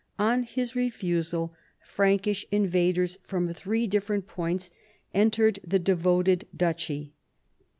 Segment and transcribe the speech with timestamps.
[0.17, 1.53] On his refusal,
[1.87, 4.71] Prankish invaders from three different points
[5.13, 7.13] entered the devoted duchy.